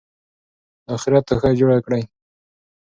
[0.83, 2.03] د آخرت توښه جوړه کړئ.